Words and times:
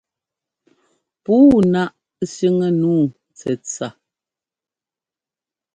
Puu 1.23 1.55
náʼ 1.71 1.89
sẅiŋɛ́ 2.31 2.69
nǔu 2.79 2.95
tsɛtsa. 3.37 3.87